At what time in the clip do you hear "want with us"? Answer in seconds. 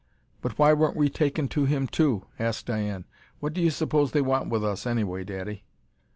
4.23-4.87